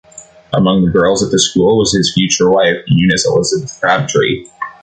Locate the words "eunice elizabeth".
2.87-3.79